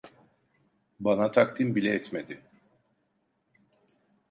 Bana 0.99 1.31
takdim 1.31 1.75
bile 1.75 1.91
etmedi. 1.95 2.41